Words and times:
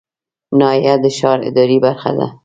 ناحیه 0.59 0.95
د 1.03 1.05
ښار 1.17 1.39
اداري 1.49 1.77
برخه 1.85 2.11
ده 2.17 2.27